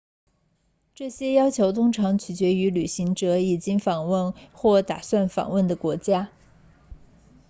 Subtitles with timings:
[0.95, 6.29] 这些要求通常取决于旅行者已经访问或打算访问的国家